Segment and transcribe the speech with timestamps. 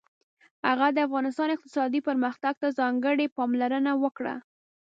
[0.67, 4.35] هغه د افغانستان اقتصادي پرمختګ ته ځانګړې پاملرنه وکړه.